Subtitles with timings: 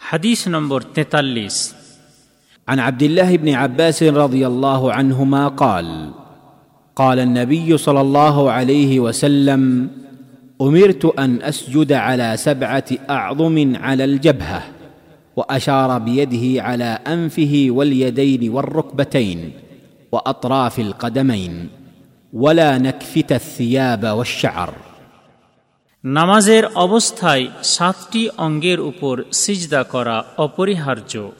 [0.00, 1.48] حديث نمبر 43
[2.68, 6.10] عن عبد الله بن عباس رضي الله عنهما قال
[6.96, 9.90] قال النبي صلى الله عليه وسلم
[10.60, 14.62] أمرت أن أسجد على سبعة أعظم على الجبهة
[15.36, 19.52] وأشار بيده على أنفه واليدين والركبتين
[20.12, 21.68] وأطراف القدمين
[22.32, 24.74] ولا نكفت الثياب والشعر.
[26.04, 31.30] নামাজের অবস্থায় সাতটি অঙ্গের উপর সিজদা করা অপরিহার্য।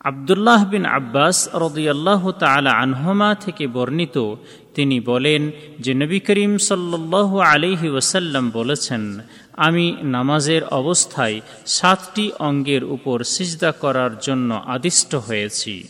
[0.00, 4.34] আবদুল্লাহ বিন আব্বাস রদিয়াল্লাহ তালা আনহমা থেকে বর্ণিত,
[4.74, 9.20] তিনি বলেন যে নবী করিম সাল্লাহ আলিহি ওসাল্লাম বলেছেন,
[9.56, 15.88] আমি নামাজের অবস্থায় সাতটি অঙ্গের উপর সিজদা করার জন্য আদিষ্ট হয়েছি।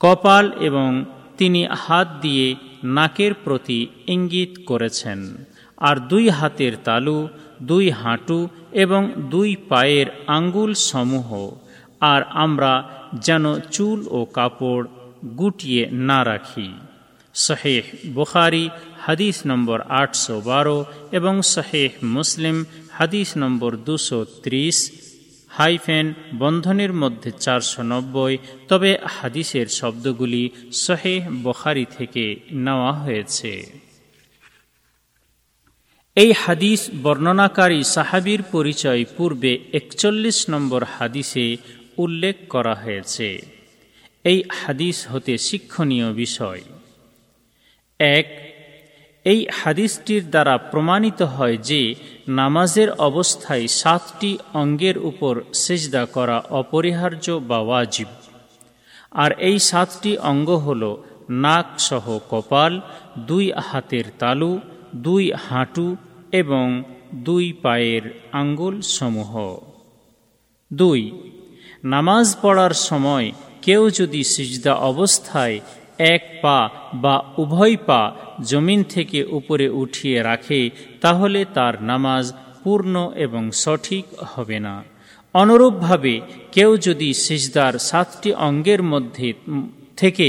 [0.00, 1.04] কপাল এবং
[1.36, 7.28] তিনি হাত দিয়ে নাকের প্রতি ইঙ্গিত করেছেন। আর দুই হাতের তালু,
[7.62, 11.50] দুই হাঁটু এবং দুই পায়ের আঙ্গুল সমূহ।
[12.00, 14.86] আর আমরা যেন চুল ও কাপড়
[15.36, 16.74] গুটিয়ে না রাখি।
[17.34, 24.90] শহেহ বুখারি, হাদিস নম্বর আটশো বারো এবং শহেহ মুসলিম, হাদিস নম্বর দুশো ত্রিশ,
[25.48, 33.85] হাইফেন বন্ধনের মধ্যে চারশো নব্বই। তবে হাদিসের শব্দগুলি শহেহ বখারি থেকে নেওয়া হয়েছে।
[36.16, 41.56] এই হাদিস বর্ণনাকারী সাহাবির পরিচয় পূর্বে একচল্লিশ নম্বর হাদিসে
[41.98, 43.46] উল্লেখ করা হয়েছে।
[44.24, 46.60] এই হাদিস হতে শিক্ষণীয় বিষয়।
[47.98, 48.26] এক,
[49.24, 51.94] এই হাদিসটির দ্বারা প্রমাণিত হয় যে
[52.28, 58.08] নামাজের অবস্থায় সাতটি অঙ্গের উপর সেজদা করা অপরিহার্য বা ওয়াজিব।
[59.10, 62.80] আর এই সাতটি অঙ্গ হল নাক সহ কপাল,
[63.18, 64.60] দুই হাতের তালু,
[64.96, 65.96] দুই হাঁটু
[66.32, 68.02] এবং দুই পায়ের
[68.32, 69.56] আঙ্গুল সমূহ
[70.72, 71.10] দুই,
[71.84, 73.32] নামাজ পড়ার সময়
[73.62, 75.60] কেউ যদি সিজদা অবস্থায়
[75.98, 80.70] এক পা বা উভয় পা জমিন থেকে উপরে উঠিয়ে রাখে,
[81.00, 82.32] তাহলে তার নামাজ
[82.64, 84.84] পূর্ণ এবং সঠিক হবে না।
[85.34, 86.20] অনুরূপভাবে
[86.52, 89.32] কেউ যদি সিজদার সাতটি অঙ্গের মধ্যে
[89.96, 90.26] থেকে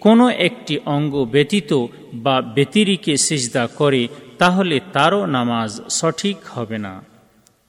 [0.00, 1.72] কোনো একটি অঙ্গ ব্যতীত
[2.14, 4.08] বা ব্যতিরিকে সিজদা করে,
[4.38, 7.04] তাহলে তারও নামাজ সঠিক হবে না।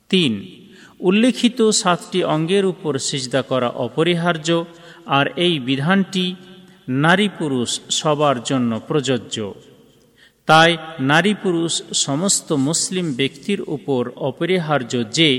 [0.10, 0.46] তিন,
[1.00, 4.66] উল্লেখিত সাতটি অঙ্গের উপর সিজদা করা অপরিহার্য,
[5.06, 6.36] আর এই বিধানটি
[6.90, 9.54] নারী পুরুষ সবার জন্য প্রযোজ্য।
[10.48, 15.30] তাই নারী পুরুষ সমস্ত মুসলিম ব্যক্তির উপর অপরিহার্য যে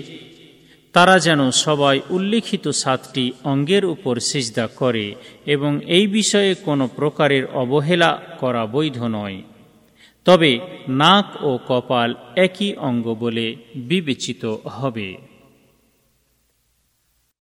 [0.92, 5.14] তারা যেন সবাই উল্লিখিত সাতটি অঙ্গের উপর সিজদা করে
[5.47, 8.10] এবং এই বিষয়ে কোনো প্রকারের অবহেলা
[8.41, 9.42] করা বৈধ নয়।
[10.25, 10.50] তবে
[10.88, 13.47] নাক ও কপাল একই অঙ্গ বলে
[13.88, 15.31] বিবেচিত হবে।